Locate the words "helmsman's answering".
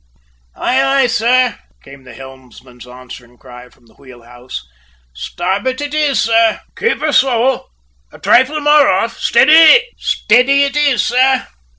2.15-3.37